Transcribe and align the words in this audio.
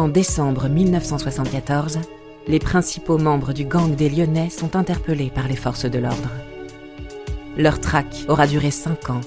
En 0.00 0.08
décembre 0.08 0.70
1974, 0.70 1.98
les 2.48 2.58
principaux 2.58 3.18
membres 3.18 3.52
du 3.52 3.66
gang 3.66 3.94
des 3.94 4.08
Lyonnais 4.08 4.48
sont 4.48 4.74
interpellés 4.74 5.30
par 5.30 5.46
les 5.46 5.56
forces 5.56 5.84
de 5.84 5.98
l'ordre. 5.98 6.30
Leur 7.58 7.80
traque 7.80 8.24
aura 8.26 8.46
duré 8.46 8.70
5 8.70 9.10
ans, 9.10 9.20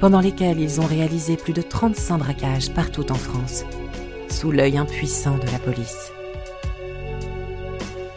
pendant 0.00 0.20
lesquels 0.20 0.60
ils 0.60 0.78
ont 0.78 0.84
réalisé 0.84 1.38
plus 1.38 1.54
de 1.54 1.62
35 1.62 2.18
braquages 2.18 2.70
partout 2.74 3.10
en 3.10 3.14
France, 3.14 3.64
sous 4.28 4.52
l'œil 4.52 4.76
impuissant 4.76 5.38
de 5.38 5.50
la 5.50 5.58
police. 5.58 6.12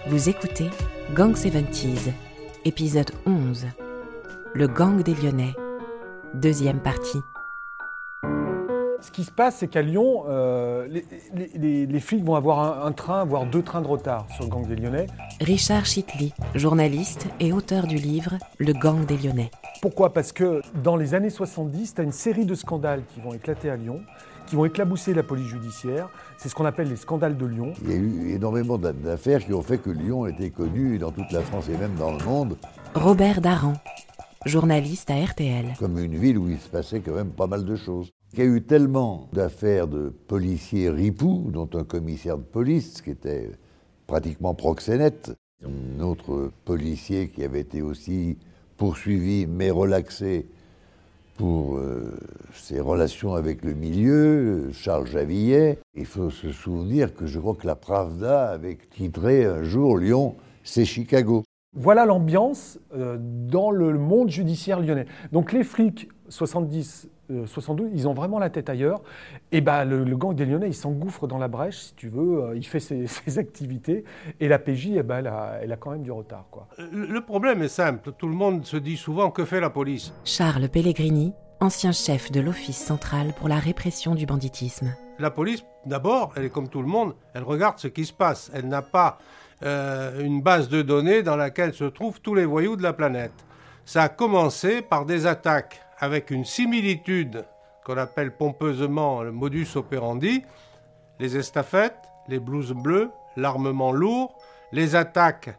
Vous 0.07 0.27
écoutez 0.27 0.69
Gang 1.15 1.35
70s, 1.35 2.11
épisode 2.65 3.11
11. 3.25 3.65
Le 4.53 4.67
gang 4.67 5.03
des 5.03 5.15
Lyonnais, 5.15 5.55
deuxième 6.33 6.81
partie. 6.81 7.21
Ce 9.01 9.11
qui 9.11 9.23
se 9.23 9.31
passe, 9.31 9.57
c'est 9.57 9.67
qu'à 9.67 9.81
Lyon, 9.83 10.23
euh, 10.27 10.87
les, 10.87 11.05
les- 11.55 11.85
les 11.85 11.99
flics 11.99 12.23
vont 12.23 12.35
avoir 12.35 12.59
un, 12.59 12.87
un 12.87 12.91
train, 12.91 13.23
voire 13.25 13.45
deux 13.45 13.61
trains 13.61 13.81
de 13.81 13.87
retard 13.87 14.25
sur 14.35 14.43
le 14.45 14.49
gang 14.49 14.65
des 14.67 14.75
Lyonnais. 14.75 15.07
Richard 15.39 15.85
Chitli, 15.85 16.33
journaliste 16.55 17.27
et 17.39 17.53
auteur 17.53 17.85
du 17.85 17.97
livre 17.97 18.33
Le 18.57 18.73
gang 18.73 19.05
des 19.05 19.17
Lyonnais. 19.17 19.51
Pourquoi? 19.81 20.13
Parce 20.13 20.31
que 20.31 20.61
dans 20.83 20.95
les 20.95 21.13
années 21.13 21.29
70, 21.29 21.93
tu 21.95 22.01
as 22.01 22.03
une 22.03 22.11
série 22.11 22.45
de 22.45 22.55
scandales 22.55 23.03
qui 23.13 23.21
vont 23.21 23.33
éclater 23.33 23.69
à 23.69 23.75
Lyon, 23.75 24.01
qui 24.47 24.55
vont 24.55 24.65
éclabousser 24.65 25.13
la 25.13 25.23
police 25.23 25.47
judiciaire. 25.47 26.09
C'est 26.37 26.49
ce 26.49 26.55
qu'on 26.55 26.65
appelle 26.65 26.89
les 26.89 26.95
scandales 26.95 27.37
de 27.37 27.45
Lyon. 27.45 27.73
Il 27.83 27.89
y 27.91 27.93
a 27.93 27.97
eu 27.97 28.29
énormément 28.31 28.77
d'a- 28.79 28.93
d'affaires 28.93 29.45
qui 29.45 29.53
ont 29.53 29.61
fait 29.61 29.77
que 29.77 29.91
Lyon 29.91 30.25
était 30.25 30.49
connu 30.49 30.97
dans 30.97 31.11
toute 31.11 31.31
la 31.31 31.41
France 31.41 31.69
et 31.69 31.77
même 31.77 31.93
dans 31.95 32.11
le 32.17 32.23
monde 32.25 32.57
Robert 32.95 33.41
Daran, 33.41 33.73
journaliste 34.45 35.11
à 35.11 35.23
RTL. 35.23 35.73
comme 35.77 35.99
une 35.99 36.15
ville 36.17 36.37
où 36.37 36.49
il 36.49 36.57
se 36.59 36.69
passait 36.69 36.99
quand 37.01 37.13
même 37.13 37.29
pas 37.29 37.47
mal 37.47 37.63
de 37.63 37.75
choses. 37.75 38.11
Il 38.33 38.39
y 38.39 38.41
a 38.41 38.45
eu 38.45 38.61
tellement 38.61 39.29
d'affaires 39.31 39.87
de 39.87 40.09
policiers 40.09 40.89
ripoux, 40.89 41.49
dont 41.49 41.69
un 41.73 41.83
commissaire 41.83 42.37
de 42.37 42.43
police 42.43 43.01
qui 43.01 43.11
était 43.11 43.51
pratiquement 44.05 44.53
proxénète, 44.53 45.31
un 45.63 46.01
autre 46.01 46.51
policier 46.65 47.29
qui 47.29 47.43
avait 47.43 47.61
été 47.61 47.81
aussi 47.81 48.37
poursuivi 48.75 49.47
mais 49.47 49.71
relaxé 49.71 50.45
pour 51.37 51.77
euh, 51.77 52.17
ses 52.53 52.79
relations 52.79 53.33
avec 53.33 53.63
le 53.63 53.73
milieu, 53.73 54.71
Charles 54.73 55.07
Javillet. 55.07 55.79
Il 55.95 56.05
faut 56.05 56.29
se 56.29 56.51
souvenir 56.51 57.15
que 57.15 57.27
je 57.27 57.39
crois 57.39 57.55
que 57.55 57.67
la 57.67 57.75
Pravda 57.75 58.49
avait 58.49 58.77
titré 58.91 59.45
un 59.45 59.63
jour 59.63 59.97
Lyon, 59.97 60.35
c'est 60.63 60.85
Chicago. 60.85 61.43
Voilà 61.79 62.05
l'ambiance 62.05 62.79
euh, 62.95 63.17
dans 63.19 63.69
le 63.69 63.93
monde 63.97 64.29
judiciaire 64.29 64.79
lyonnais. 64.79 65.05
Donc 65.31 65.51
les 65.53 65.63
flics 65.63 66.09
70, 66.29 67.07
euh, 67.31 67.45
72, 67.45 67.89
ils 67.93 68.07
ont 68.07 68.13
vraiment 68.13 68.39
la 68.39 68.49
tête 68.49 68.67
ailleurs. 68.69 69.01
Et 69.51 69.61
ben 69.61 69.85
le, 69.85 70.03
le 70.03 70.17
gang 70.17 70.33
des 70.33 70.45
Lyonnais, 70.45 70.67
il 70.69 70.73
s'engouffre 70.73 71.27
dans 71.27 71.37
la 71.37 71.47
brèche, 71.47 71.77
si 71.77 71.93
tu 71.95 72.09
veux. 72.09 72.43
euh, 72.43 72.55
il 72.57 72.65
fait 72.65 72.79
ses, 72.79 73.05
ses 73.07 73.37
activités. 73.37 74.03
Et 74.39 74.47
la 74.47 74.57
PJ, 74.59 74.87
eh 74.95 75.03
ben, 75.03 75.19
elle, 75.19 75.27
a, 75.27 75.59
elle 75.61 75.71
a 75.71 75.77
quand 75.77 75.91
même 75.91 76.01
du 76.01 76.11
retard. 76.11 76.45
Quoi. 76.51 76.67
Le 76.91 77.05
le 77.05 77.21
problème 77.21 77.61
est 77.61 77.67
simple. 77.67 78.11
Tout 78.17 78.27
le 78.27 78.33
monde 78.35 78.65
se 78.65 78.77
dit 78.77 78.97
souvent 78.97 79.29
que 79.29 79.45
fait 79.45 79.59
la 79.61 79.69
police? 79.69 80.13
Charles 80.25 80.67
Pellegrini, 80.69 81.31
ancien 81.59 81.91
chef 81.91 82.31
de 82.31 82.41
l'Office 82.41 82.77
central 82.83 83.33
pour 83.37 83.47
la 83.49 83.57
répression 83.59 84.15
du 84.15 84.25
banditisme. 84.25 84.95
La 85.19 85.29
police, 85.31 85.63
d'abord, 85.85 86.33
elle 86.35 86.45
est 86.45 86.49
comme 86.49 86.69
tout 86.69 86.81
le 86.81 86.87
monde, 86.87 87.13
elle 87.33 87.43
regarde 87.43 87.77
ce 87.79 87.87
qui 87.87 88.05
se 88.05 88.13
passe. 88.13 88.51
Elle 88.53 88.67
n'a 88.67 88.81
pas 88.81 89.17
euh, 89.63 90.23
une 90.23 90.41
base 90.41 90.69
de 90.69 90.81
données 90.83 91.23
dans 91.23 91.35
laquelle 91.35 91.73
se 91.73 91.85
trouvent 91.85 92.21
tous 92.21 92.35
les 92.35 92.45
voyous 92.45 92.75
de 92.75 92.83
la 92.83 92.93
planète. 92.93 93.33
Ça 93.85 94.03
a 94.03 94.09
commencé 94.09 94.81
par 94.81 95.05
des 95.05 95.25
attaques 95.25 95.81
avec 95.97 96.29
une 96.29 96.45
similitude 96.45 97.43
qu'on 97.83 97.97
appelle 97.97 98.35
pompeusement 98.35 99.23
le 99.23 99.31
modus 99.31 99.69
operandi, 99.75 100.43
les 101.19 101.37
estafettes, 101.37 101.97
les 102.27 102.39
blouses 102.39 102.73
bleues, 102.73 103.09
l'armement 103.35 103.91
lourd, 103.91 104.37
les 104.71 104.95
attaques 104.95 105.49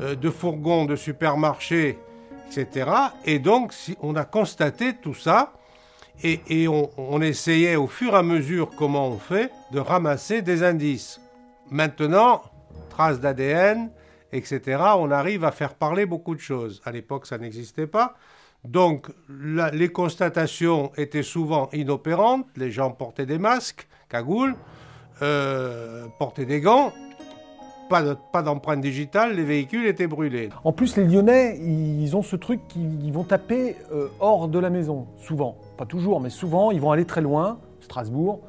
euh, 0.00 0.14
de 0.14 0.30
fourgons 0.30 0.86
de 0.86 0.96
supermarchés, 0.96 1.98
etc. 2.48 2.90
Et 3.24 3.38
donc, 3.38 3.74
on 4.00 4.16
a 4.16 4.24
constaté 4.24 4.94
tout 4.94 5.14
ça, 5.14 5.52
et, 6.22 6.40
et 6.48 6.68
on, 6.68 6.88
on 6.96 7.20
essayait 7.20 7.76
au 7.76 7.86
fur 7.86 8.14
et 8.14 8.18
à 8.18 8.22
mesure, 8.22 8.70
comment 8.76 9.08
on 9.08 9.18
fait, 9.18 9.50
de 9.72 9.80
ramasser 9.80 10.40
des 10.40 10.62
indices. 10.62 11.20
Maintenant, 11.70 12.42
traces 12.92 13.20
d'ADN, 13.20 13.90
etc., 14.32 14.80
on 14.98 15.10
arrive 15.10 15.44
à 15.44 15.50
faire 15.50 15.74
parler 15.74 16.04
beaucoup 16.06 16.34
de 16.34 16.40
choses. 16.40 16.80
À 16.84 16.92
l'époque, 16.92 17.26
ça 17.26 17.38
n'existait 17.38 17.86
pas. 17.88 18.14
Donc, 18.64 19.08
les 19.72 19.88
constatations 19.88 20.92
étaient 20.96 21.24
souvent 21.24 21.68
inopérantes. 21.72 22.46
Les 22.56 22.70
gens 22.70 22.90
portaient 22.92 23.26
des 23.26 23.38
masques, 23.38 23.88
cagoules, 24.08 24.54
euh, 25.22 26.06
portaient 26.18 26.44
des 26.46 26.60
gants. 26.60 26.92
Pas 27.88 28.02
de- 28.02 28.16
pas 28.32 28.42
d'empreinte 28.42 28.80
digitale, 28.80 29.34
les 29.34 29.44
véhicules 29.44 29.86
étaient 29.86 30.06
brûlés. 30.06 30.48
En 30.64 30.72
plus, 30.72 30.96
les 30.96 31.04
Lyonnais, 31.04 31.58
ils 31.60 32.14
ont 32.16 32.22
ce 32.22 32.36
truc 32.36 32.60
qu'ils 32.68 33.12
vont 33.12 33.24
taper 33.24 33.76
euh, 33.92 34.08
hors 34.20 34.48
de 34.48 34.58
la 34.58 34.70
maison, 34.70 35.06
souvent. 35.18 35.56
Pas 35.76 35.84
toujours, 35.84 36.20
mais 36.20 36.30
souvent, 36.30 36.70
ils 36.70 36.80
vont 36.80 36.90
aller 36.92 37.04
très 37.04 37.20
loin, 37.20 37.58
Strasbourg, 37.80 38.40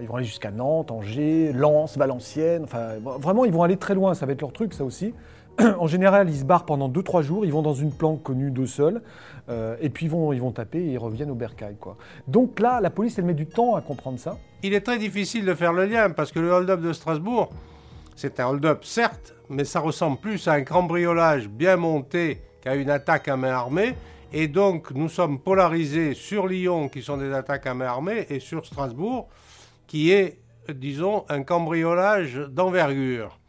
ils 0.00 0.08
vont 0.08 0.16
aller 0.16 0.24
jusqu'à 0.24 0.50
Nantes, 0.50 0.90
Angers, 0.90 1.52
Lens, 1.52 1.96
Valenciennes, 1.96 2.64
enfin, 2.64 2.94
vraiment, 3.02 3.44
ils 3.44 3.52
vont 3.52 3.62
aller 3.62 3.76
très 3.76 3.94
loin, 3.94 4.14
ça 4.14 4.26
va 4.26 4.32
être 4.32 4.40
leur 4.40 4.52
truc, 4.52 4.74
ça 4.74 4.84
aussi. 4.84 5.14
En 5.78 5.86
général, 5.86 6.30
ils 6.30 6.38
se 6.38 6.44
barrent 6.44 6.64
pendant 6.64 6.88
2-3 6.88 7.22
jours, 7.22 7.44
ils 7.44 7.52
vont 7.52 7.62
dans 7.62 7.74
une 7.74 7.92
planque 7.92 8.22
connue 8.22 8.50
d'eux 8.50 8.66
seuls, 8.66 9.02
euh, 9.48 9.76
et 9.80 9.90
puis 9.90 10.06
ils 10.06 10.08
vont, 10.08 10.32
ils 10.32 10.40
vont 10.40 10.52
taper 10.52 10.78
et 10.78 10.92
ils 10.92 10.98
reviennent 10.98 11.30
au 11.30 11.34
bercail. 11.34 11.76
Donc 12.28 12.60
là, 12.60 12.80
la 12.80 12.90
police, 12.90 13.18
elle 13.18 13.24
met 13.24 13.34
du 13.34 13.46
temps 13.46 13.74
à 13.74 13.80
comprendre 13.80 14.18
ça. 14.18 14.38
Il 14.62 14.74
est 14.74 14.80
très 14.80 14.98
difficile 14.98 15.44
de 15.44 15.54
faire 15.54 15.72
le 15.72 15.84
lien 15.86 16.10
parce 16.10 16.32
que 16.32 16.38
le 16.38 16.50
hold-up 16.50 16.80
de 16.80 16.92
Strasbourg, 16.92 17.50
c'est 18.16 18.40
un 18.40 18.48
hold-up 18.48 18.84
certes, 18.84 19.34
mais 19.48 19.64
ça 19.64 19.80
ressemble 19.80 20.18
plus 20.18 20.46
à 20.48 20.52
un 20.52 20.62
cambriolage 20.62 21.48
bien 21.48 21.76
monté 21.76 22.40
qu'à 22.60 22.74
une 22.74 22.90
attaque 22.90 23.28
à 23.28 23.36
main 23.36 23.52
armée. 23.52 23.94
Et 24.32 24.46
donc 24.46 24.92
nous 24.92 25.08
sommes 25.08 25.40
polarisés 25.40 26.14
sur 26.14 26.46
Lyon 26.46 26.88
qui 26.88 27.02
sont 27.02 27.16
des 27.16 27.32
attaques 27.32 27.66
à 27.66 27.74
main 27.74 27.86
armée 27.86 28.26
et 28.30 28.38
sur 28.38 28.64
Strasbourg 28.64 29.28
qui 29.90 30.12
est, 30.12 30.38
disons, 30.72 31.24
un 31.28 31.42
cambriolage 31.42 32.36
d'envergure. 32.36 33.40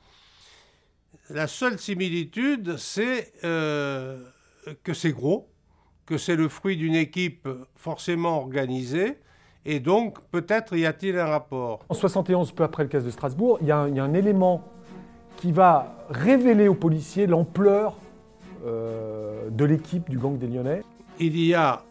La 1.29 1.45
seule 1.45 1.77
similitude, 1.77 2.77
c'est 2.77 3.31
euh, 3.43 4.17
que 4.83 4.95
c'est 4.95 5.11
gros, 5.11 5.49
que 6.07 6.17
c'est 6.17 6.35
le 6.35 6.47
fruit 6.49 6.77
d'une 6.77 6.95
équipe 6.95 7.47
forcément 7.75 8.39
organisée, 8.39 9.19
et 9.65 9.79
donc 9.79 10.17
peut-être 10.31 10.75
y 10.75 10.87
a-t-il 10.87 11.15
un 11.19 11.27
rapport. 11.27 11.85
En 11.89 11.93
71, 11.93 12.53
peu 12.53 12.63
après 12.63 12.81
le 12.81 12.89
cas 12.89 13.01
de 13.01 13.11
Strasbourg, 13.11 13.59
il 13.61 13.67
y, 13.67 13.71
a 13.71 13.77
un- 13.77 13.87
il 13.89 13.95
y 13.95 13.99
a 13.99 14.03
un 14.03 14.15
élément 14.15 14.63
qui 15.37 15.51
va 15.51 15.95
révéler 16.09 16.67
aux 16.67 16.73
policiers 16.73 17.27
l'ampleur 17.27 17.95
euh, 18.65 19.47
de 19.51 19.65
l'équipe 19.65 20.09
du 20.09 20.17
gang 20.17 20.39
des 20.39 20.47
Lyonnais. 20.47 20.81
Il 21.19 21.37
y 21.39 21.53
a 21.53 21.83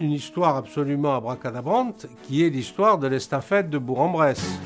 une 0.00 0.12
histoire 0.12 0.56
absolument 0.56 1.14
abracadabrante 1.16 2.06
qui 2.24 2.44
est 2.44 2.48
l'histoire 2.50 2.98
de 2.98 3.06
l'estafette 3.06 3.68
de 3.68 3.78
Bourg-en-Bresse. 3.78 4.58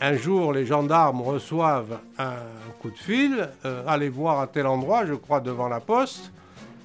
Un 0.00 0.14
jour, 0.16 0.52
les 0.52 0.66
gendarmes 0.66 1.20
reçoivent 1.22 1.98
un 2.18 2.32
coup 2.80 2.90
de 2.90 2.96
fil, 2.98 3.48
euh, 3.64 3.84
allez 3.86 4.08
voir 4.08 4.40
à 4.40 4.46
tel 4.48 4.66
endroit, 4.66 5.06
je 5.06 5.14
crois 5.14 5.40
devant 5.40 5.68
la 5.68 5.78
poste. 5.80 6.32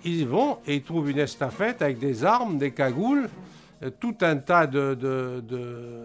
Ils 0.05 0.21
y 0.21 0.25
vont 0.25 0.57
et 0.67 0.75
ils 0.75 0.83
trouvent 0.83 1.09
une 1.09 1.17
estafette 1.19 1.81
avec 1.81 1.97
des 1.97 2.23
armes, 2.23 2.57
des 2.59 2.71
cagoules, 2.71 3.27
euh, 3.83 3.89
tout 3.99 4.15
un 4.21 4.35
tas 4.37 4.67
de, 4.67 4.93
de- 4.93 5.43
de- 5.47 5.97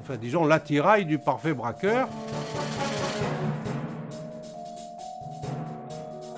enfin 0.00 0.16
disons 0.20 0.44
l'attirail 0.44 1.06
du 1.06 1.18
parfait 1.18 1.54
braqueur. 1.54 2.08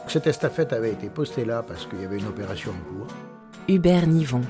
Cette 0.08 0.26
estafette 0.28 0.72
avait 0.72 0.92
été 0.92 1.08
postée 1.08 1.44
là 1.44 1.62
parce 1.62 1.86
qu'il 1.86 2.00
y 2.00 2.04
avait 2.04 2.18
une 2.18 2.26
opération 2.26 2.70
en 2.70 2.94
cours 2.94 3.06
Hubert 3.68 4.06
Nivon, 4.06 4.40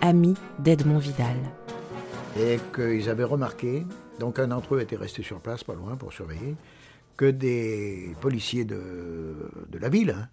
ami 0.00 0.34
d'Edmond 0.60 0.98
Vidal. 0.98 1.36
et 2.38 2.58
qu'ils 2.74 3.08
avaient 3.10 3.24
remarqué, 3.24 3.84
donc 4.20 4.38
un 4.38 4.48
d'entre 4.48 4.76
eux 4.76 4.80
était 4.80 4.96
resté 4.96 5.22
sur 5.22 5.40
place, 5.40 5.64
pas 5.64 5.74
loin, 5.74 5.96
pour 5.96 6.12
surveiller, 6.12 6.54
que 7.16 7.28
des 7.30 8.14
policiers 8.20 8.64
de, 8.64 9.34
de 9.68 9.78
la 9.78 9.88
ville 9.88 10.14
hein, 10.16 10.28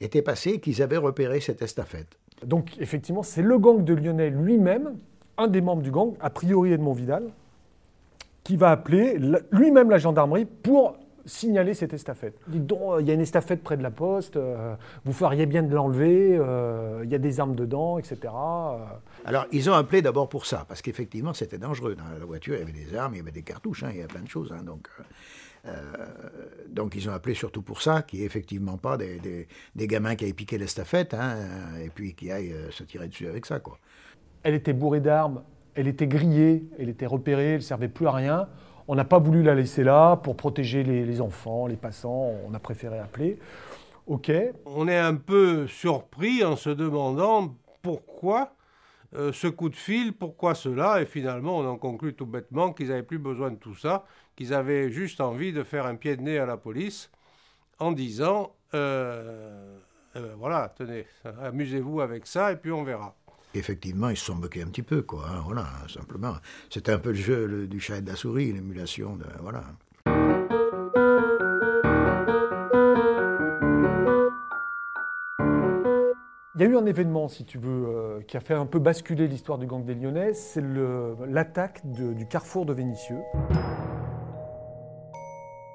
étaient 0.00 0.22
passés 0.22 0.50
et 0.52 0.60
qu'ils 0.60 0.80
avaient 0.82 0.96
repéré 0.96 1.40
cette 1.40 1.60
estafette. 1.60 2.16
Donc 2.44 2.72
effectivement, 2.80 3.22
c'est 3.22 3.42
le 3.42 3.58
gang 3.58 3.84
de 3.84 3.94
Lyonnais 3.94 4.30
lui-même, 4.30 4.96
un 5.36 5.48
des 5.48 5.60
membres 5.60 5.82
du 5.82 5.90
gang, 5.90 6.14
a 6.20 6.30
priori 6.30 6.72
Edmond 6.72 6.94
Vidal, 6.94 7.30
qui 8.42 8.56
va 8.56 8.70
appeler 8.70 9.18
lui-même 9.52 9.90
la 9.90 9.98
gendarmerie 9.98 10.46
pour 10.46 10.96
signaler 11.26 11.74
cette 11.74 11.92
estafette. 11.94 12.36
Dites 12.48 12.66
donc, 12.66 12.80
euh, 12.94 13.00
il 13.00 13.06
y 13.06 13.10
a 13.10 13.14
une 13.14 13.20
estafette 13.20 13.62
près 13.62 13.76
de 13.76 13.82
la 13.82 13.90
poste, 13.90 14.36
euh, 14.36 14.74
vous 15.04 15.12
feriez 15.12 15.46
bien 15.46 15.62
de 15.62 15.74
l'enlever, 15.74 16.36
euh, 16.38 17.00
il 17.04 17.10
y 17.10 17.14
a 17.14 17.18
des 17.18 17.40
armes 17.40 17.54
dedans, 17.54 17.98
etc. 17.98 18.32
Alors, 19.24 19.46
ils 19.52 19.70
ont 19.70 19.74
appelé 19.74 20.02
d'abord 20.02 20.28
pour 20.28 20.46
ça, 20.46 20.64
parce 20.68 20.82
qu'effectivement, 20.82 21.32
c'était 21.34 21.58
dangereux. 21.58 21.94
Dans 21.94 22.04
la 22.18 22.24
voiture, 22.24 22.54
il 22.54 22.60
y 22.60 22.62
avait 22.62 22.72
des 22.72 22.94
armes, 22.96 23.14
il 23.14 23.18
y 23.18 23.20
avait 23.20 23.30
des 23.30 23.42
cartouches, 23.42 23.84
hein, 23.84 23.88
il 23.90 23.96
y 23.96 23.98
avait 24.00 24.08
plein 24.12 24.22
de 24.22 24.28
choses. 24.28 24.52
hein, 24.52 24.62
donc, 24.64 24.88
euh, 25.66 25.70
donc, 26.68 26.94
ils 26.94 27.08
ont 27.08 27.12
appelé 27.12 27.34
surtout 27.34 27.62
pour 27.62 27.80
ça, 27.80 28.02
qu'il 28.02 28.18
n'y 28.18 28.24
ait 28.24 28.26
effectivement 28.26 28.76
pas 28.76 28.96
des, 28.96 29.18
des- 29.18 29.48
des 29.74 29.86
gamins 29.86 30.14
qui 30.14 30.24
aillent 30.26 30.32
piquer 30.34 30.58
l'estafette, 30.58 31.14
hein, 31.14 31.36
et 31.82 31.88
puis 31.88 32.14
qui 32.14 32.30
aillent 32.30 32.54
se 32.70 32.84
tirer 32.84 33.08
dessus 33.08 33.26
avec 33.28 33.46
ça, 33.46 33.60
quoi. 33.60 33.78
Elle 34.42 34.54
était 34.54 34.72
bourrée 34.74 35.00
d'armes 35.00 35.42
elle 35.76 35.88
était 35.88 36.06
grillée, 36.06 36.68
elle 36.78 36.88
était 36.88 37.04
repérée, 37.04 37.48
elle 37.54 37.56
ne 37.56 37.60
servait 37.60 37.88
plus 37.88 38.06
à 38.06 38.12
rien. 38.12 38.48
On 38.86 38.94
n'a 38.94 39.04
pas 39.04 39.18
voulu 39.18 39.42
la 39.42 39.54
laisser 39.54 39.82
là 39.82 40.16
pour 40.16 40.36
protéger 40.36 40.82
les, 40.82 41.20
enfants, 41.20 41.66
les 41.66 41.76
passants, 41.76 42.32
on 42.46 42.52
a 42.52 42.58
préféré 42.58 42.98
appeler. 42.98 43.38
Ok. 44.06 44.30
On 44.66 44.88
est 44.88 44.98
un 44.98 45.14
peu 45.14 45.66
surpris 45.66 46.44
en 46.44 46.56
se 46.56 46.68
demandant 46.68 47.54
pourquoi 47.80 48.54
euh, 49.14 49.32
ce 49.32 49.46
coup 49.46 49.68
de 49.70 49.76
fil, 49.76 50.12
pourquoi 50.12 50.54
cela, 50.54 51.00
et 51.00 51.06
finalement 51.06 51.58
on 51.58 51.66
en 51.66 51.76
conclut 51.76 52.14
tout 52.14 52.26
bêtement 52.26 52.72
qu'ils 52.72 52.88
n'avaient 52.88 53.02
plus 53.02 53.18
besoin 53.18 53.52
de 53.52 53.56
tout 53.56 53.74
ça, 53.74 54.04
qu'ils 54.36 54.52
avaient 54.52 54.90
juste 54.90 55.20
envie 55.20 55.52
de 55.52 55.62
faire 55.62 55.86
un 55.86 55.94
pied 55.94 56.16
de 56.16 56.22
nez 56.22 56.38
à 56.38 56.46
la 56.46 56.56
police 56.56 57.10
en 57.78 57.92
disant 57.92 58.54
euh, 58.74 59.78
euh, 60.16 60.34
voilà, 60.38 60.72
tenez, 60.76 61.06
amusez-vous 61.42 62.00
avec 62.00 62.26
ça 62.26 62.52
et 62.52 62.56
puis 62.56 62.72
on 62.72 62.82
verra. 62.82 63.14
Effectivement, 63.54 64.08
ils 64.08 64.16
se 64.16 64.26
sont 64.26 64.34
moqués 64.34 64.62
un 64.62 64.66
petit 64.66 64.82
peu, 64.82 65.02
quoi. 65.02 65.26
Hein, 65.28 65.42
voilà, 65.44 65.66
simplement. 65.88 66.34
C'était 66.70 66.92
un 66.92 66.98
peu 66.98 67.10
le 67.10 67.16
jeu 67.16 67.66
du 67.66 67.80
chat 67.80 67.98
et 67.98 68.00
de 68.00 68.08
la 68.08 68.16
souris, 68.16 68.52
l'émulation, 68.52 69.16
de, 69.16 69.26
voilà. 69.40 69.64
Il 76.56 76.60
y 76.60 76.64
a 76.64 76.66
eu 76.66 76.76
un 76.76 76.86
événement, 76.86 77.26
si 77.28 77.44
tu 77.44 77.58
veux, 77.58 77.86
euh, 77.88 78.20
qui 78.22 78.36
a 78.36 78.40
fait 78.40 78.54
un 78.54 78.66
peu 78.66 78.78
basculer 78.78 79.26
l'histoire 79.26 79.58
du 79.58 79.66
gang 79.66 79.84
des 79.84 79.94
Lyonnais, 79.94 80.34
c'est 80.34 80.62
l'attaque 81.26 81.80
du 81.84 82.26
carrefour 82.28 82.64
de 82.64 82.72
Vénissieux. 82.72 83.18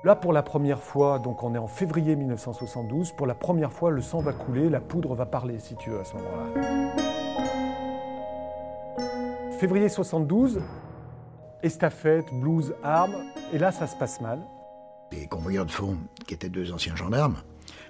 Là, 0.06 0.16
pour 0.16 0.32
la 0.32 0.42
première 0.42 0.82
fois, 0.82 1.20
donc 1.20 1.44
on 1.44 1.54
est 1.54 1.58
en 1.58 1.68
février 1.68 2.16
1972, 2.16 3.12
pour 3.12 3.28
la 3.28 3.36
première 3.36 3.74
fois, 3.74 3.92
le 3.92 4.02
sang 4.02 4.20
va 4.20 4.32
couler, 4.32 4.70
la 4.70 4.80
poudre 4.80 5.16
va 5.16 5.26
parler, 5.26 5.60
si 5.60 5.76
tu 5.76 5.90
veux, 5.90 6.00
à 6.00 6.06
ce 6.06 6.14
moment-là. 6.16 7.09
Février 9.60 9.90
72, 9.90 10.62
estafette, 11.64 12.28
blues, 12.32 12.74
armes, 12.82 13.26
et 13.52 13.58
là, 13.58 13.74
ça 13.74 13.88
se 13.88 13.96
passe 13.98 14.22
mal. 14.22 14.40
Les 15.12 15.28
convoyeurs 15.28 15.66
de 15.66 15.72
fond, 15.72 15.98
qui 16.26 16.34
étaient 16.34 16.48
deux 16.48 16.72
anciens 16.72 16.96
gendarmes, 16.96 17.36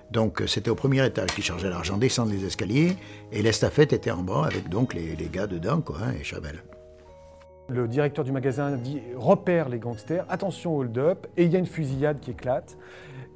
donc 0.09 0.41
c'était 0.47 0.71
au 0.71 0.75
premier 0.75 1.05
étage 1.05 1.29
qui 1.29 1.43
chargeaient 1.43 1.69
l'argent, 1.69 1.97
descendre 1.97 2.31
les 2.31 2.43
escaliers, 2.43 2.97
et 3.31 3.43
l'estafette 3.43 3.93
était 3.93 4.09
en 4.09 4.23
bas 4.23 4.45
avec 4.45 4.67
donc 4.67 4.95
les, 4.95 5.15
gars 5.31 5.45
dedans, 5.45 5.81
quoi, 5.81 5.97
hein, 6.05 6.13
et 6.19 6.23
Chavel. 6.23 6.63
Le 7.69 7.87
directeur 7.87 8.25
du 8.25 8.31
magasin 8.31 8.71
dit 8.77 8.99
repère 9.15 9.69
les 9.69 9.77
gangsters, 9.77 10.25
attention 10.29 10.75
hold-up, 10.75 11.27
et 11.37 11.43
il 11.43 11.51
y 11.51 11.55
a 11.55 11.59
une 11.59 11.67
fusillade 11.67 12.19
qui 12.19 12.31
éclate. 12.31 12.77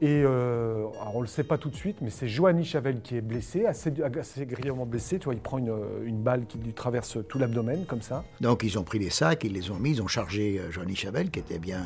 Et 0.01 0.23
euh, 0.25 0.85
on 1.13 1.19
ne 1.19 1.21
le 1.21 1.27
sait 1.27 1.43
pas 1.43 1.57
tout 1.57 1.69
de 1.69 1.75
suite, 1.75 1.97
mais 2.01 2.09
c'est 2.09 2.27
Joanny 2.27 2.65
Chavel 2.65 3.01
qui 3.01 3.15
est 3.15 3.21
blessé, 3.21 3.65
assez, 3.65 3.91
grièvement 3.91 4.85
blessé. 4.85 5.19
Tu 5.19 5.29
il 5.31 5.39
prend 5.39 5.59
une, 5.59 6.21
balle 6.21 6.45
qui 6.45 6.57
lui 6.57 6.73
traverse 6.73 7.19
tout 7.29 7.37
l'abdomen, 7.37 7.85
comme 7.85 8.01
ça. 8.01 8.25
Donc 8.41 8.63
ils 8.63 8.77
ont 8.79 8.83
pris 8.83 8.99
les 8.99 9.11
sacs, 9.11 9.43
ils 9.43 9.53
les 9.53 9.71
ont 9.71 9.79
mis, 9.79 9.91
ils 9.91 10.01
ont 10.01 10.07
chargé 10.07 10.59
euh, 10.59 10.71
Joanny 10.71 10.95
Chavel, 10.95 11.29
qui 11.29 11.39
était 11.39 11.59
bien 11.59 11.83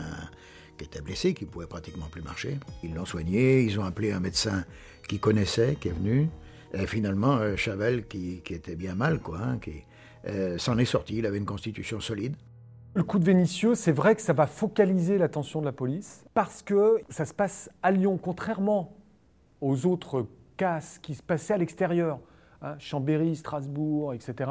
qui 0.77 0.85
était 0.85 1.01
blessé, 1.01 1.33
qui 1.33 1.45
pouvait 1.45 1.67
pratiquement 1.67 2.05
plus 2.05 2.21
marcher. 2.21 2.59
Ils 2.83 2.93
l'ont 2.93 3.05
soigné, 3.05 3.61
ils 3.61 3.79
ont 3.79 3.83
appelé 3.83 4.11
un 4.11 4.19
médecin 4.19 4.63
qui 5.07 5.19
connaissait, 5.19 5.75
qui 5.79 5.89
est 5.89 5.91
venu. 5.93 6.29
Et 6.73 6.85
finalement, 6.85 7.37
euh, 7.37 7.55
Chavel, 7.55 8.07
qui, 8.07 8.41
était 8.49 8.75
bien 8.75 8.93
mal, 8.93 9.19
quoi, 9.19 9.39
hein, 9.39 9.57
qui, 9.59 9.83
euh, 10.27 10.57
s'en 10.57 10.77
est 10.77 10.85
sorti, 10.85 11.17
il 11.17 11.25
avait 11.25 11.37
une 11.37 11.45
constitution 11.45 11.99
solide. 11.99 12.35
Le 12.93 13.03
coup 13.03 13.19
de 13.19 13.25
Vénitieux, 13.25 13.75
c'est 13.75 13.91
vrai 13.91 14.15
que 14.15 14.21
ça 14.21 14.33
va 14.33 14.47
focaliser 14.47 15.17
l'attention 15.17 15.59
de 15.59 15.65
la 15.65 15.71
police 15.71 16.25
parce 16.33 16.63
que 16.63 16.99
ça 17.09 17.25
se 17.25 17.33
passe 17.33 17.69
à 17.83 17.91
Lyon, 17.91 18.19
contrairement 18.21 18.95
aux 19.61 19.85
autres 19.85 20.25
casses 20.57 20.99
qui 20.99 21.13
se 21.13 21.21
passaient 21.21 21.53
à 21.53 21.57
l'extérieur, 21.57 22.19
hein, 22.61 22.75
Chambéry, 22.79 23.35
Strasbourg, 23.35 24.13
etc. 24.13 24.49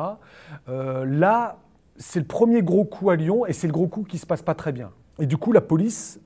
Euh, 0.69 1.05
là, 1.05 1.59
c'est 1.97 2.21
le 2.21 2.27
premier 2.27 2.63
gros 2.63 2.85
coup 2.85 3.11
à 3.11 3.17
Lyon 3.17 3.47
et 3.47 3.53
c'est 3.53 3.67
le 3.67 3.73
gros 3.73 3.89
coup 3.89 4.05
qui 4.05 4.19
se 4.19 4.27
passe 4.27 4.43
pas 4.43 4.55
très 4.55 4.73
bien. 4.73 4.93
Et 5.19 5.27
du 5.27 5.37
coup, 5.37 5.53
la 5.53 5.61
police 5.61 6.21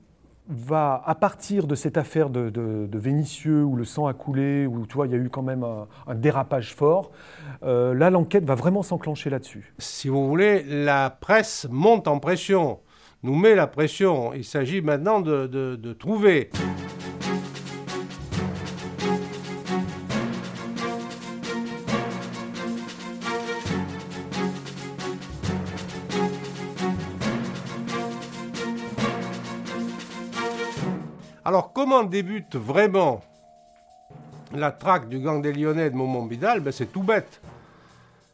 va, 0.51 1.01
à 1.05 1.15
partir 1.15 1.67
de 1.67 1.75
cette 1.75 1.97
affaire 1.97 2.29
de, 2.29 2.49
de, 2.49 2.97
Vénitieux, 2.99 3.63
où 3.63 3.75
le 3.75 3.85
sang 3.85 4.07
a 4.07 4.13
coulé, 4.13 4.67
où 4.67 4.85
tu 4.85 4.95
vois, 4.95 5.07
il 5.07 5.13
y 5.13 5.15
a 5.15 5.17
eu 5.17 5.29
quand 5.29 5.41
même 5.41 5.63
un, 5.63 6.15
dérapage 6.15 6.73
fort, 6.75 7.11
euh, 7.63 7.93
là, 7.93 8.09
l'enquête 8.09 8.45
va 8.45 8.55
vraiment 8.55 8.83
s'enclencher 8.83 9.29
là-dessus. 9.29 9.73
Si 9.79 10.07
vous 10.07 10.27
voulez, 10.27 10.63
la 10.63 11.09
presse 11.09 11.67
monte 11.69 12.07
en 12.07 12.19
pression, 12.19 12.79
nous 13.23 13.35
met 13.35 13.55
la 13.55 13.67
pression. 13.67 14.33
Il 14.33 14.43
s'agit 14.43 14.81
maintenant 14.81 15.21
de, 15.21 15.47
de 15.47 15.93
trouver 15.93 16.49
Alors, 31.43 31.73
comment 31.73 32.03
débute 32.03 32.55
vraiment 32.55 33.21
la 34.53 34.71
traque 34.71 35.09
du 35.09 35.19
gang 35.19 35.41
des 35.41 35.51
Lyonnais 35.51 35.89
de 35.89 35.95
Montmontbidal 35.95 36.59
ben, 36.59 36.71
C'est 36.71 36.91
tout 36.91 37.01
bête. 37.01 37.41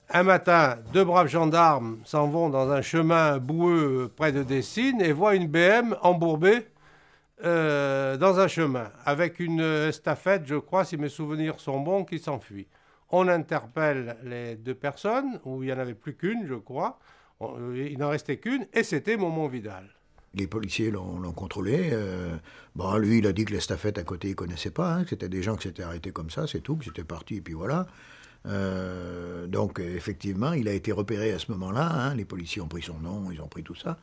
Un 0.09 0.24
matin, 0.24 0.75
deux 0.92 1.06
braves 1.06 1.30
gendarmes 1.30 2.00
s'en 2.04 2.27
vont 2.27 2.50
dans 2.50 2.69
un 2.69 2.81
chemin 2.81 3.38
boueux 3.38 4.12
près 4.13 4.33
de 4.33 4.44
Dessines 4.44 5.01
et 5.01 5.13
voient 5.13 5.36
une 5.36 5.48
BM 5.48 5.95
embourbée 6.01 6.68
euh, 7.45 8.18
dans 8.18 8.42
un 8.42 8.50
chemin, 8.50 8.92
avec 9.06 9.39
une 9.39 9.62
estafette, 9.62 10.45
je 10.45 10.56
crois, 10.56 10.83
si 10.83 10.98
mes 10.98 11.10
souvenirs 11.10 11.62
sont 11.62 11.80
bons, 11.80 12.03
qui 12.03 12.19
s'enfuit. 12.19 12.68
On 13.10 13.30
interpelle 13.30 14.18
les 14.24 14.56
deux 14.56 14.75
personnes, 14.75 15.39
où 15.45 15.63
il 15.63 15.68
n'y 15.68 15.74
en 15.74 15.80
avait 15.80 15.94
plus 15.94 16.15
qu'une, 16.15 16.45
je 16.45 16.56
crois. 16.56 17.00
Il 17.74 17.98
n'en 18.00 18.10
restait 18.10 18.38
qu'une, 18.38 18.65
et 18.74 18.83
c'était 18.83 19.15
Momon 19.15 19.48
Vidal. 19.48 19.96
Les 20.38 20.48
policiers 20.48 20.92
l'ont 20.92 21.31
contrôlé. 21.34 21.89
Euh, 21.92 22.36
bon, 22.75 22.95
lui, 22.98 23.19
il 23.19 23.28
a 23.28 23.34
dit 23.34 23.45
que 23.45 23.54
l'estafette 23.54 23.98
à 23.98 24.04
côté, 24.04 24.30
il 24.30 24.36
connaissait 24.36 24.72
pas, 24.72 24.94
hein, 24.94 25.04
que 25.04 25.10
c'était 25.10 25.30
des 25.30 25.42
gens 25.42 25.56
qui 25.56 25.68
s'étaient 25.68 25.84
arrêtés 25.84 26.12
comme 26.12 26.30
ça, 26.30 26.45
c'est 26.48 26.62
tout, 26.62 26.75
que 26.75 26.86
c'était 26.86 27.04
parti, 27.04 27.38
et 27.38 27.42
puis 27.42 27.54
voilà. 27.54 27.88
Euh, 28.45 29.48
donc, 29.48 29.80
effectivement, 29.80 30.54
il 30.54 30.68
a 30.68 30.74
été 30.74 30.92
repéré 30.92 31.34
à 31.34 31.39
ce 31.39 31.51
moment-là. 31.51 31.89
Hein, 31.92 32.16
les 32.16 32.25
policiers 32.25 32.62
ont 32.62 32.68
pris 32.68 32.84
son 32.84 33.00
nom, 33.00 33.31
ils 33.31 33.42
ont 33.42 33.48
pris 33.48 33.63
tout 33.63 33.75
ça. 33.75 33.98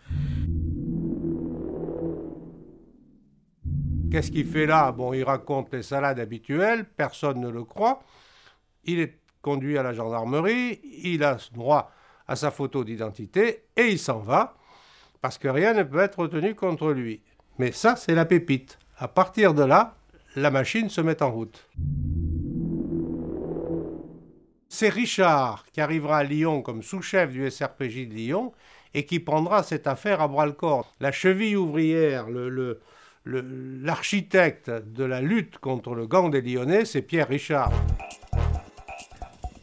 Qu'est-ce 4.11 4.31
qu'il 4.31 4.47
fait 4.47 4.67
là? 4.67 4.93
Bon, 4.93 5.13
il 5.13 5.25
raconte 5.25 5.73
les 5.73 5.83
salades 5.83 6.21
habituelles, 6.21 6.85
personne 6.85 7.41
ne 7.41 7.49
le 7.49 7.65
croit. 7.65 8.03
Il 8.85 9.01
est 9.01 9.19
conduit 9.45 9.77
à 9.79 9.83
la 9.83 9.93
gendarmerie, 9.93 10.81
il 11.03 11.23
a 11.23 11.37
droit 11.53 11.93
à 12.27 12.35
sa 12.35 12.51
photo 12.51 12.83
d'identité 12.83 13.67
et 13.77 13.89
il 13.89 13.99
s'en 13.99 14.19
va 14.19 14.57
parce 15.25 15.39
que 15.39 15.49
rien 15.49 15.73
ne 15.73 15.85
peut 15.85 16.01
être 16.01 16.19
retenu 16.19 16.55
contre 16.55 16.93
lui. 16.93 17.23
Mais 17.59 17.73
ça, 17.73 17.97
c'est 17.97 18.15
la 18.15 18.27
pépite. 18.27 18.79
À 18.99 19.09
partir 19.09 19.55
de 19.55 19.65
là, 19.65 19.97
la 20.37 20.51
machine 20.51 20.91
se 20.91 21.01
met 21.01 21.23
en 21.23 21.31
route. 21.31 21.67
C'est 24.69 24.91
Richard 24.91 25.65
qui 25.73 25.81
arrivera 25.81 26.19
à 26.19 26.25
Lyon 26.25 26.61
comme 26.61 26.83
sous-chef 26.83 27.31
du 27.31 27.51
SRPJ 27.51 28.07
de 28.07 28.13
Lyon 28.13 28.53
et 28.93 29.07
qui 29.07 29.19
prendra 29.19 29.63
cette 29.63 29.87
affaire 29.87 30.21
à 30.21 30.29
bras 30.29 30.45
le 30.45 30.53
corps. 30.53 30.95
La 31.01 31.11
cheville 31.11 31.57
ouvrière, 31.57 32.27
l'architecte 33.25 34.69
de 34.69 35.05
la 35.05 35.23
lutte 35.23 35.57
contre 35.57 35.95
le 35.95 36.07
gang 36.07 36.31
des 36.31 36.43
Lyonnais, 36.43 36.85
c'est 36.85 37.01
Pierre 37.01 37.29
Richard 37.29 37.73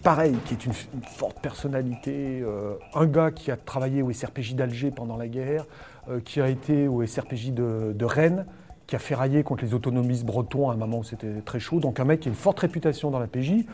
pareil, 0.01 0.36
qui 0.46 0.53
est 0.53 0.65
une, 0.65 0.74
forte 0.74 1.39
personnalité, 1.39 2.41
euh, 2.41 2.74
un 2.93 3.05
gars 3.05 3.31
qui 3.31 3.51
a 3.51 3.58
travaillé 3.58 4.01
au 4.01 4.12
SRPJ 4.12 4.55
d'Alger 4.55 4.91
pendant 4.91 5.17
la 5.17 5.27
guerre, 5.27 5.65
euh, 6.10 6.20
qui 6.20 6.41
a 6.41 6.50
été 6.50 6.88
au 6.88 7.05
SRPJ 7.05 7.51
de, 7.51 8.05
Rennes, 8.05 8.46
qui 8.88 8.96
a 8.96 9.00
ferraillé 9.00 9.43
contre 9.43 9.63
les 9.63 9.74
autonomistes 9.74 10.25
bretons 10.25 10.70
à 10.70 10.74
un 10.74 10.75
moment 10.75 11.00
où 11.00 11.03
c'était 11.03 11.41
très 11.46 11.60
chaud. 11.60 11.79
Donc 11.79 12.00
un 12.00 12.05
mec 12.05 12.22
qui 12.22 12.27
a 12.27 12.31
une 12.31 12.36
forte 12.36 12.60
réputation 12.60 13.12
dans 13.12 13.20
la 13.20 13.27
PJ, 13.27 13.65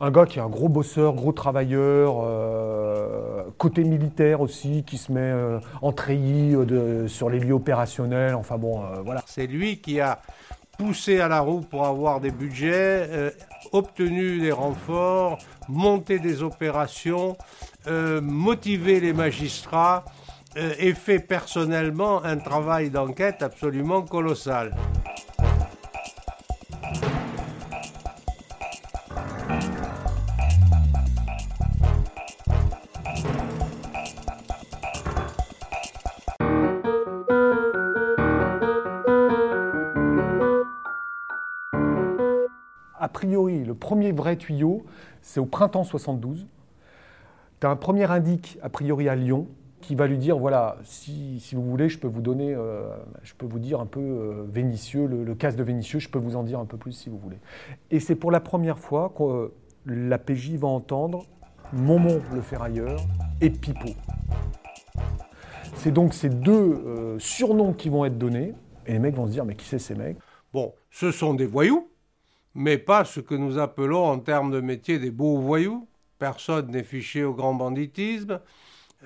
un 0.00 0.10
gars 0.10 0.24
qui 0.24 0.38
est 0.38 0.42
un 0.42 0.48
gros 0.48 0.68
bosseur, 0.68 1.14
gros 1.14 1.32
travailleur, 1.32 2.22
euh, 2.24 3.42
côté 3.58 3.84
militaire 3.84 4.40
aussi, 4.40 4.84
qui 4.84 4.98
se 4.98 5.12
met 5.12 5.32
en 5.82 5.92
treillis 5.92 6.56
sur 7.08 7.28
les 7.28 7.38
lieux 7.38 7.54
opérationnels. 7.54 8.34
Enfin 8.34 8.56
bon, 8.56 8.82
voilà. 9.04 9.22
C'est 9.26 9.46
lui 9.46 9.78
qui 9.78 10.00
a 10.00 10.20
poussé 10.78 11.20
à 11.20 11.28
la 11.28 11.40
roue 11.40 11.60
pour 11.60 11.86
avoir 11.86 12.20
des 12.20 12.30
budgets, 12.30 13.32
obtenu 13.72 14.38
des 14.38 14.52
renforts, 14.52 15.38
monté 15.68 16.18
des 16.18 16.42
opérations, 16.42 17.36
euh, 17.86 18.20
motivé 18.20 19.00
les 19.00 19.12
magistrats 19.12 20.04
euh, 20.56 20.74
et 20.78 20.94
fait 20.94 21.18
personnellement 21.18 22.22
un 22.24 22.36
travail 22.36 22.90
d'enquête 22.90 23.42
absolument 23.42 24.02
colossal. 24.02 24.74
Priori, 43.12 43.64
le 43.64 43.74
premier 43.74 44.12
vrai 44.12 44.36
tuyau, 44.36 44.84
c'est 45.20 45.40
au 45.40 45.46
printemps 45.46 45.84
72. 45.84 46.46
Tu 47.60 47.66
as 47.66 47.70
un 47.70 47.76
premier 47.76 48.10
indique, 48.10 48.58
a 48.62 48.68
priori, 48.68 49.08
à 49.08 49.14
Lyon, 49.14 49.46
qui 49.80 49.94
va 49.94 50.06
lui 50.06 50.18
dire 50.18 50.38
voilà, 50.38 50.78
si, 50.84 51.40
vous 51.52 51.62
voulez, 51.62 51.88
je 51.88 51.98
peux 51.98 52.08
vous 52.08 52.20
donner, 52.20 52.54
euh, 52.54 52.88
je 53.22 53.34
peux 53.34 53.46
vous 53.46 53.58
dire 53.58 53.80
un 53.80 53.86
peu 53.86 54.00
euh, 54.00 54.44
Vénitieux, 54.48 55.06
le, 55.06 55.24
le 55.24 55.34
casse 55.34 55.56
de 55.56 55.62
Vénitieux, 55.62 55.98
je 55.98 56.08
peux 56.08 56.18
vous 56.18 56.36
en 56.36 56.42
dire 56.42 56.58
un 56.58 56.64
peu 56.64 56.76
plus 56.76 56.92
si 56.92 57.10
vous 57.10 57.18
voulez. 57.18 57.38
Et 57.90 58.00
c'est 58.00 58.14
pour 58.14 58.30
la 58.30 58.40
première 58.40 58.78
fois 58.78 59.12
que 59.16 59.22
euh, 59.22 59.54
la 59.86 60.18
PJ 60.18 60.52
va 60.52 60.68
entendre 60.68 61.26
Momon 61.72 62.20
le 62.34 62.42
ferrailleur 62.42 63.00
et 63.40 63.50
Pipo. 63.50 63.88
C'est 65.76 65.90
donc 65.90 66.14
ces 66.14 66.28
deux 66.28 66.52
euh, 66.52 67.18
surnoms 67.18 67.72
qui 67.72 67.88
vont 67.88 68.04
être 68.04 68.18
donnés, 68.18 68.54
et 68.86 68.92
les 68.92 68.98
mecs 68.98 69.16
vont 69.16 69.26
se 69.26 69.32
dire 69.32 69.44
mais 69.44 69.54
qui 69.54 69.64
c'est 69.64 69.78
ces 69.78 69.94
mecs? 69.94 70.18
Bon, 70.52 70.74
ce 70.90 71.10
sont 71.10 71.34
des 71.34 71.46
voyous, 71.46 71.88
mais 72.54 72.78
pas 72.78 73.04
ce 73.04 73.20
que 73.20 73.34
nous 73.34 73.58
appelons 73.58 74.04
en 74.04 74.18
termes 74.18 74.50
de 74.50 74.60
métier 74.60 74.98
des 74.98 75.10
beaux 75.10 75.38
voyous. 75.38 75.86
Personne 76.18 76.70
n'est 76.70 76.82
fiché 76.84 77.24
au 77.24 77.34
grand 77.34 77.54
banditisme. 77.54 78.40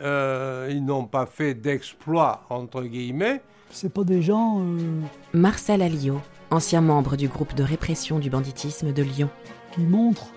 Euh, 0.00 0.68
ils 0.70 0.84
n'ont 0.84 1.06
pas 1.06 1.24
fait 1.26 1.54
d'exploits, 1.54 2.44
entre 2.50 2.82
guillemets. 2.82 3.40
C'est 3.70 3.92
pas 3.92 4.04
des 4.04 4.20
gens. 4.22 4.60
euh, 4.60 5.00
Marcel 5.32 5.80
Alliot, 5.80 6.20
ancien 6.50 6.80
membre 6.82 7.16
du 7.16 7.28
groupe 7.28 7.54
de 7.54 7.62
répression 7.62 8.18
du 8.18 8.28
banditisme 8.30 8.92
de 8.92 9.02
Lyon. 9.02 9.30
qui 9.72 9.80
montrent 9.82 10.28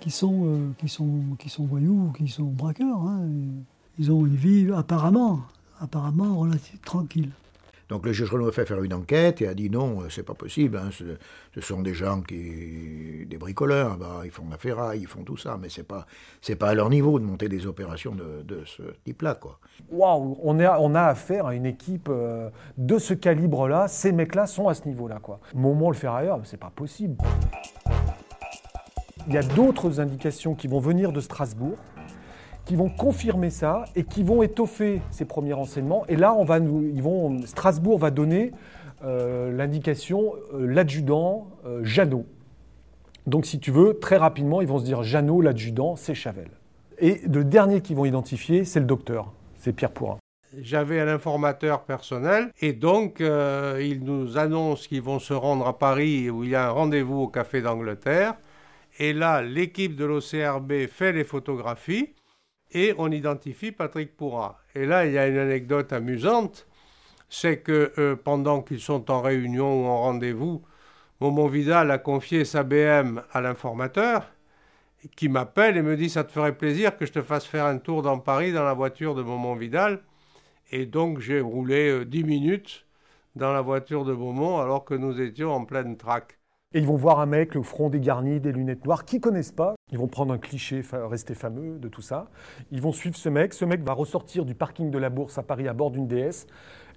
qui 0.00 0.10
sont, 0.10 0.44
euh, 0.46 0.68
qui 0.78 0.88
sont, 0.88 1.10
qui 1.38 1.50
sont 1.50 1.66
voyous, 1.66 2.08
ou 2.08 2.12
qui 2.12 2.26
sont 2.28 2.44
braqueurs. 2.44 3.00
hein. 3.02 3.28
Ils 3.98 4.10
ont 4.10 4.24
une 4.24 4.34
vie 4.36 4.70
apparemment, 4.74 5.40
apparemment 5.78 6.38
relative, 6.38 6.78
tranquille. 6.80 7.30
Donc 7.90 8.06
le 8.06 8.12
juge 8.12 8.30
Renaud 8.30 8.48
a 8.48 8.52
fait 8.52 8.64
faire 8.64 8.82
une 8.82 8.94
enquête 8.94 9.42
et 9.42 9.48
a 9.48 9.54
dit 9.54 9.68
non, 9.68 10.00
euh, 10.00 10.08
c'est 10.08 10.22
pas 10.22 10.34
possible. 10.34 10.78
hein, 10.78 10.90
ce, 10.92 11.60
sont 11.60 11.82
des 11.82 11.92
gens 11.92 12.22
qui, 12.22 13.26
des 13.26 13.36
bricoleurs, 13.36 13.98
bah, 13.98 14.22
ils 14.24 14.30
font 14.30 14.44
la 14.48 14.58
ferraille, 14.58 15.00
ils 15.00 15.08
font 15.08 15.24
tout 15.24 15.36
ça, 15.36 15.58
mais 15.60 15.68
c'est 15.68 15.86
pas, 15.86 16.06
pas 16.58 16.68
à 16.68 16.74
leur 16.74 16.88
niveau 16.88 17.18
de 17.18 17.24
monter 17.24 17.48
des 17.48 17.66
opérations 17.66 18.14
de, 18.14 18.42
de 18.42 18.62
ce 18.64 18.82
type-là. 19.04 19.38
Waouh, 19.90 20.38
on, 20.42 20.60
a 20.60 21.02
affaire 21.02 21.46
à 21.46 21.54
une 21.54 21.66
équipe 21.66 22.08
euh, 22.08 22.48
de 22.78 22.98
ce 22.98 23.12
calibre-là. 23.12 23.88
Ces 23.88 24.12
mecs-là 24.12 24.46
sont 24.46 24.68
à 24.68 24.74
ce 24.74 24.86
niveau-là, 24.86 25.18
quoi. 25.20 25.40
Momon 25.54 25.90
le 25.90 25.96
ferrailleur, 25.96 26.40
c'est 26.44 26.56
pas 26.56 26.70
possible. 26.70 27.16
Il 29.26 29.34
y 29.34 29.38
a 29.38 29.42
d'autres 29.42 30.00
indications 30.00 30.54
qui 30.54 30.68
vont 30.68 30.80
venir 30.80 31.12
de 31.12 31.20
Strasbourg, 31.20 31.76
qui 32.70 32.76
vont 32.76 32.88
confirmer 32.88 33.50
ça 33.50 33.84
et 33.96 34.04
qui 34.04 34.22
vont 34.22 34.44
étoffer 34.44 35.02
ces 35.10 35.24
premiers 35.24 35.54
renseignements. 35.54 36.06
Et 36.06 36.14
là, 36.14 36.34
on 36.34 36.44
va 36.44 36.60
nous, 36.60 36.88
ils 36.94 37.02
vont, 37.02 37.44
Strasbourg 37.44 37.98
va 37.98 38.12
donner 38.12 38.52
euh, 39.02 39.50
l'indication 39.50 40.34
euh, 40.54 40.68
l'adjudant 40.68 41.48
euh, 41.66 41.82
Jeannot. 41.82 42.26
Donc, 43.26 43.44
si 43.44 43.58
tu 43.58 43.72
veux, 43.72 43.98
très 43.98 44.18
rapidement, 44.18 44.60
ils 44.60 44.68
vont 44.68 44.78
se 44.78 44.84
dire 44.84 45.02
Jeannot, 45.02 45.40
l'adjudant, 45.40 45.96
c'est 45.96 46.14
Chavel. 46.14 46.48
Et 47.00 47.20
le 47.26 47.42
dernier 47.42 47.80
qu'ils 47.80 47.96
vont 47.96 48.04
identifier, 48.04 48.64
c'est 48.64 48.78
le 48.78 48.86
docteur, 48.86 49.32
c'est 49.58 49.72
Pierre 49.72 49.90
Pourrin. 49.90 50.18
J'avais 50.56 51.00
un 51.00 51.08
informateur 51.08 51.82
personnel 51.82 52.52
et 52.60 52.72
donc 52.72 53.20
euh, 53.20 53.80
ils 53.82 54.04
nous 54.04 54.38
annoncent 54.38 54.86
qu'ils 54.86 55.02
vont 55.02 55.18
se 55.18 55.34
rendre 55.34 55.66
à 55.66 55.76
Paris 55.76 56.30
où 56.30 56.44
il 56.44 56.50
y 56.50 56.54
a 56.54 56.68
un 56.68 56.70
rendez-vous 56.70 57.22
au 57.22 57.28
Café 57.28 57.62
d'Angleterre. 57.62 58.34
Et 59.00 59.12
là, 59.12 59.42
l'équipe 59.42 59.96
de 59.96 60.04
l'OCRB 60.04 60.86
fait 60.86 61.12
les 61.12 61.24
photographies 61.24 62.10
et 62.72 62.94
on 62.98 63.10
identifie 63.10 63.72
Patrick 63.72 64.16
Pourra. 64.16 64.58
Et 64.74 64.86
là, 64.86 65.06
il 65.06 65.12
y 65.12 65.18
a 65.18 65.26
une 65.26 65.38
anecdote 65.38 65.92
amusante, 65.92 66.66
c'est 67.28 67.58
que 67.58 67.92
euh, 67.98 68.16
pendant 68.16 68.62
qu'ils 68.62 68.80
sont 68.80 69.10
en 69.10 69.20
réunion 69.20 69.82
ou 69.82 69.86
en 69.86 70.02
rendez-vous, 70.02 70.62
Momon 71.20 71.48
Vidal 71.48 71.90
a 71.90 71.98
confié 71.98 72.44
sa 72.44 72.62
BM 72.62 73.22
à 73.32 73.40
l'informateur 73.40 74.26
qui 75.16 75.28
m'appelle 75.28 75.76
et 75.76 75.82
me 75.82 75.96
dit 75.96 76.10
ça 76.10 76.24
te 76.24 76.32
ferait 76.32 76.56
plaisir 76.56 76.96
que 76.96 77.06
je 77.06 77.12
te 77.12 77.22
fasse 77.22 77.46
faire 77.46 77.66
un 77.66 77.78
tour 77.78 78.02
dans 78.02 78.18
Paris 78.18 78.52
dans 78.52 78.64
la 78.64 78.74
voiture 78.74 79.14
de 79.14 79.22
Momon 79.22 79.54
Vidal. 79.54 80.00
Et 80.72 80.86
donc 80.86 81.20
j'ai 81.20 81.40
roulé 81.40 81.90
euh, 81.90 82.04
10 82.04 82.24
minutes 82.24 82.86
dans 83.36 83.52
la 83.52 83.60
voiture 83.60 84.04
de 84.04 84.14
Beaumont 84.14 84.58
alors 84.58 84.84
que 84.84 84.94
nous 84.94 85.20
étions 85.20 85.52
en 85.52 85.64
pleine 85.64 85.96
traque. 85.96 86.38
Et 86.72 86.78
ils 86.78 86.86
vont 86.86 86.96
voir 86.96 87.20
un 87.20 87.26
mec, 87.26 87.54
le 87.54 87.62
front 87.62 87.90
dégarni, 87.90 88.40
des 88.40 88.52
lunettes 88.52 88.84
noires, 88.84 89.04
qu'ils 89.04 89.20
connaissent 89.20 89.52
pas. 89.52 89.74
Ils 89.92 89.98
vont 89.98 90.06
prendre 90.06 90.32
un 90.32 90.38
cliché 90.38 90.82
resté 90.92 91.34
fameux 91.34 91.78
de 91.78 91.88
tout 91.88 92.02
ça. 92.02 92.28
Ils 92.70 92.80
vont 92.80 92.92
suivre 92.92 93.16
ce 93.16 93.28
mec. 93.28 93.52
Ce 93.54 93.64
mec 93.64 93.82
va 93.82 93.92
ressortir 93.92 94.44
du 94.44 94.54
parking 94.54 94.90
de 94.90 94.98
la 94.98 95.10
Bourse 95.10 95.36
à 95.38 95.42
Paris 95.42 95.66
à 95.68 95.72
bord 95.72 95.90
d'une 95.90 96.06
DS. 96.06 96.46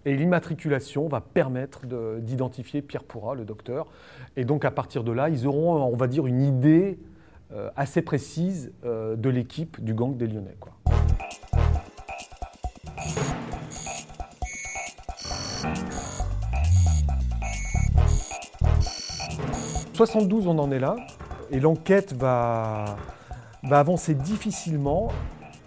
Et 0.06 0.16
l'immatriculation 0.16 1.08
va 1.08 1.22
permettre 1.22 1.86
de- 1.86 2.20
d'identifier 2.20 2.82
Pierre 2.82 3.04
Pourra, 3.04 3.36
le 3.36 3.46
docteur. 3.46 3.88
Et 4.36 4.46
donc 4.46 4.66
à 4.66 4.72
partir 4.72 5.04
de 5.04 5.12
là, 5.12 5.30
ils 5.30 5.48
auront, 5.48 5.82
on 5.82 5.96
va 5.96 6.08
dire, 6.08 6.28
une 6.28 6.42
idée 6.42 7.00
euh, 7.54 7.70
assez 7.76 8.02
précise 8.02 8.72
euh, 8.84 9.16
de 9.16 9.30
l'équipe 9.30 9.84
du 9.84 9.94
gang 9.94 10.16
des 10.18 10.28
Lyonnais. 10.28 10.56
Quoi. 10.60 10.74
«72, 19.94 20.48
on 20.48 20.58
en 20.60 20.72
est 20.72 20.80
là, 20.80 20.96
et 21.52 21.60
l'enquête 21.60 22.14
va, 22.14 22.98
va 23.64 23.80
avancer 23.80 24.14
difficilement, 24.16 25.10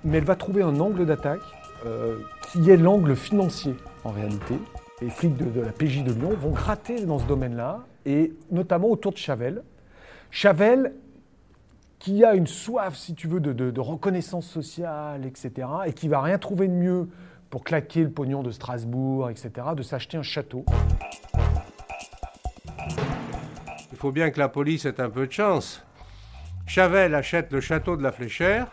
mais 0.04 0.18
elle 0.18 0.24
va 0.24 0.36
trouver 0.36 0.62
un 0.62 0.78
angle 0.80 1.06
d'attaque 1.06 1.40
euh, 1.84 2.18
qui 2.50 2.70
est 2.70 2.76
l'angle 2.76 3.16
financier 3.16 3.74
en 4.04 4.10
réalité. 4.10 4.54
Les 5.02 5.10
flics 5.10 5.36
de, 5.36 5.60
la 5.60 5.72
PJ 5.72 6.02
de 6.04 6.12
Lyon 6.12 6.30
vont 6.40 6.50
gratter 6.50 7.04
dans 7.04 7.18
ce 7.18 7.26
domaine-là, 7.26 7.80
et 8.06 8.32
notamment 8.50 8.88
autour 8.88 9.12
de 9.12 9.18
Chavel. 9.18 9.62
Chavel, 10.30 10.94
qui 11.98 12.24
a 12.24 12.34
une 12.34 12.46
soif, 12.46 12.94
si 12.96 13.14
tu 13.14 13.26
veux, 13.28 13.40
de, 13.40 13.52
de- 13.52 13.70
de 13.70 13.80
reconnaissance 13.80 14.46
sociale, 14.46 15.26
etc., 15.26 15.68
et 15.86 15.92
qui 15.92 16.08
va 16.08 16.20
rien 16.22 16.38
trouver 16.38 16.68
de 16.68 16.72
mieux 16.72 17.08
pour 17.50 17.62
claquer 17.64 18.02
le 18.02 18.10
pognon 18.10 18.42
de 18.42 18.50
Strasbourg, 18.50 19.28
etc., 19.30 19.50
de 19.76 19.82
s'acheter 19.82 20.16
un 20.16 20.22
château. 20.22 20.64
Il 23.96 23.98
faut 23.98 24.12
bien 24.12 24.30
que 24.30 24.38
la 24.38 24.50
police 24.50 24.84
ait 24.84 25.00
un 25.00 25.08
peu 25.08 25.26
de 25.26 25.32
chance. 25.32 25.82
Chavel 26.66 27.14
achète 27.14 27.50
le 27.50 27.62
château 27.62 27.96
de 27.96 28.02
la 28.02 28.12
Fléchère. 28.12 28.66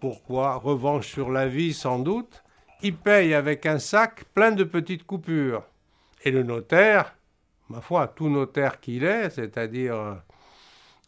Pourquoi? 0.00 0.54
Revanche 0.54 1.08
sur 1.08 1.30
la 1.30 1.46
vie 1.46 1.74
sans 1.74 1.98
doute. 1.98 2.42
Il 2.80 2.96
paye 2.96 3.34
avec 3.34 3.66
un 3.66 3.78
sac 3.78 4.24
plein 4.32 4.50
de 4.50 4.64
petites 4.64 5.04
coupures. 5.04 5.62
Et 6.24 6.30
le 6.30 6.42
notaire, 6.42 7.16
ma 7.68 7.82
foi, 7.82 8.08
tout 8.08 8.30
notaire 8.30 8.80
qu'il 8.80 9.04
est, 9.04 9.28
c'est-à-dire 9.28 9.96
euh, 9.96 10.14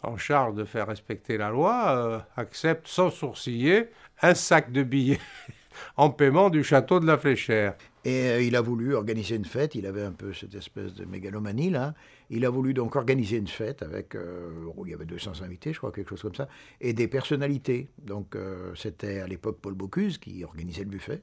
en 0.02 0.18
charge 0.18 0.54
de 0.54 0.66
faire 0.66 0.86
respecter 0.86 1.38
la 1.38 1.48
loi, 1.48 1.96
euh, 1.96 2.18
accepte 2.36 2.86
sans 2.86 3.08
sourciller 3.08 3.88
un 4.20 4.34
sac 4.34 4.72
de 4.72 4.82
billets 4.82 5.20
en 5.96 6.10
paiement 6.10 6.50
du 6.50 6.62
château 6.62 7.00
de 7.00 7.06
la 7.06 7.16
Fléchère. 7.16 7.76
Et 8.04 8.28
euh, 8.28 8.42
il 8.42 8.56
a 8.56 8.62
voulu 8.62 8.94
organiser 8.94 9.36
une 9.36 9.44
fête, 9.44 9.74
il 9.74 9.86
avait 9.86 10.02
un 10.02 10.12
peu 10.12 10.32
cette 10.32 10.54
espèce 10.54 10.94
de 10.94 11.04
mégalomanie 11.04 11.70
là. 11.70 11.94
Il 12.30 12.46
a 12.46 12.50
voulu 12.50 12.72
donc 12.72 12.96
organiser 12.96 13.36
une 13.36 13.48
fête 13.48 13.82
avec, 13.82 14.14
euh, 14.14 14.64
oh, 14.76 14.86
il 14.86 14.90
y 14.90 14.94
avait 14.94 15.04
200 15.04 15.42
invités, 15.42 15.72
je 15.72 15.78
crois, 15.78 15.92
quelque 15.92 16.10
chose 16.10 16.22
comme 16.22 16.34
ça, 16.34 16.48
et 16.80 16.94
des 16.94 17.08
personnalités. 17.08 17.88
Donc 18.02 18.36
euh, 18.36 18.74
c'était 18.74 19.20
à 19.20 19.26
l'époque 19.26 19.58
Paul 19.60 19.74
Bocuse 19.74 20.16
qui 20.16 20.42
organisait 20.44 20.84
le 20.84 20.90
buffet. 20.90 21.22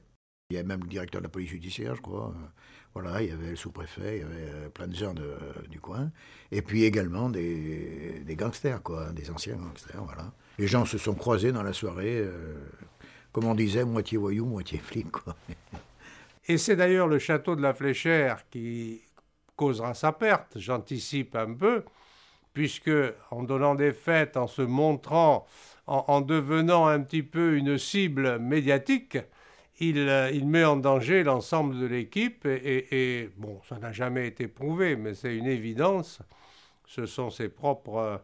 Il 0.50 0.54
y 0.54 0.58
avait 0.58 0.68
même 0.68 0.80
le 0.80 0.88
directeur 0.88 1.20
de 1.20 1.26
la 1.26 1.30
police 1.30 1.50
judiciaire, 1.50 1.96
je 1.96 2.00
crois. 2.00 2.32
Voilà, 2.94 3.22
il 3.22 3.28
y 3.28 3.32
avait 3.32 3.50
le 3.50 3.56
sous-préfet, 3.56 4.16
il 4.16 4.20
y 4.20 4.24
avait 4.24 4.70
plein 4.70 4.86
de 4.86 4.94
gens 4.94 5.14
du 5.68 5.78
coin. 5.78 6.10
Et 6.50 6.62
puis 6.62 6.84
également 6.84 7.28
des, 7.28 8.24
gangsters, 8.30 8.82
quoi, 8.82 9.12
des 9.12 9.30
anciens 9.30 9.56
gangsters, 9.56 10.02
voilà. 10.02 10.32
Les 10.58 10.66
gens 10.66 10.86
se 10.86 10.96
sont 10.96 11.14
croisés 11.14 11.52
dans 11.52 11.62
la 11.62 11.74
soirée, 11.74 12.24
comme 13.30 13.44
on 13.44 13.54
disait, 13.54 13.84
moitié 13.84 14.16
voyou, 14.16 14.46
moitié 14.46 14.78
flic, 14.78 15.10
quoi. 15.10 15.36
Et 16.48 16.58
c'est 16.58 16.76
d'ailleurs 16.76 17.08
le 17.08 17.18
château 17.18 17.56
de 17.56 17.62
la 17.62 17.74
Fléchère 17.74 18.48
qui 18.50 19.02
causera 19.56 19.94
sa 19.94 20.12
perte, 20.12 20.58
j'anticipe 20.58 21.36
un 21.36 21.52
peu, 21.52 21.84
puisque 22.54 22.90
en 23.30 23.42
donnant 23.42 23.74
des 23.74 23.92
fêtes, 23.92 24.36
en 24.36 24.46
se 24.46 24.62
montrant, 24.62 25.46
en, 25.86 26.04
en 26.08 26.20
devenant 26.20 26.86
un 26.86 27.00
petit 27.00 27.22
peu 27.22 27.56
une 27.56 27.76
cible 27.76 28.38
médiatique, 28.38 29.18
il, 29.80 29.98
euh, 30.08 30.44
met 30.44 30.64
en 30.64 30.76
danger 30.76 31.22
l'ensemble 31.22 31.78
de 31.78 31.86
l'équipe. 31.86 32.46
Et, 32.46 33.30
bon, 33.36 33.60
ça 33.68 33.78
n'a 33.78 33.92
jamais 33.92 34.26
été 34.26 34.48
prouvé, 34.48 34.96
mais 34.96 35.14
c'est 35.14 35.36
une 35.36 35.46
évidence. 35.46 36.20
Ce 36.86 37.06
sont 37.06 37.30
ses 37.30 37.48
propres 37.48 37.96
euh, 37.96 38.18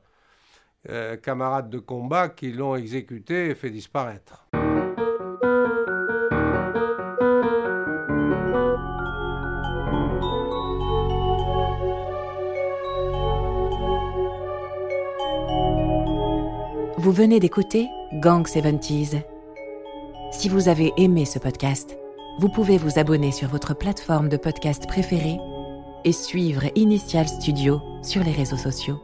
euh, 0.88 1.16
camarades 1.16 1.70
de 1.70 1.78
combat 1.78 2.28
qui 2.28 2.52
l'ont 2.52 2.76
exécuté 2.76 3.50
et 3.50 3.54
fait 3.54 3.70
disparaître. 3.70 4.46
Venez 17.14 17.38
d'écouter 17.38 17.88
Gang 18.14 18.44
70s. 18.44 19.22
Si 20.32 20.48
vous 20.48 20.68
avez 20.68 20.92
aimé 20.96 21.24
ce 21.24 21.38
podcast, 21.38 21.96
vous 22.40 22.48
pouvez 22.48 22.76
vous 22.76 22.98
abonner 22.98 23.30
sur 23.30 23.48
votre 23.48 23.72
plateforme 23.72 24.28
de 24.28 24.36
podcast 24.36 24.88
préférée 24.88 25.38
et 26.04 26.10
suivre 26.10 26.64
Initial 26.74 27.28
Studio 27.28 27.80
sur 28.02 28.24
les 28.24 28.32
réseaux 28.32 28.56
sociaux. 28.56 28.98